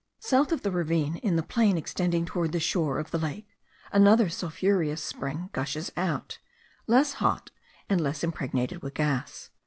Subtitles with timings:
[0.21, 3.47] South of the ravine, in the plain extending towards the shore of the lake,
[3.91, 6.39] another sulphureous spring gushes out,
[6.87, 7.51] less hot
[7.87, 9.51] and less impregnated with gas.